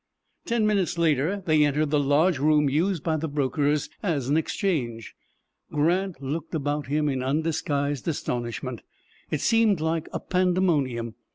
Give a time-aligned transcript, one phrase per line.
[0.47, 5.13] Ten minutes later they entered the large room used by the brokers as an Exchange.
[5.71, 8.81] Grant looked about him in undisguised astonishment.
[9.29, 11.13] It seemed like a pandemonium.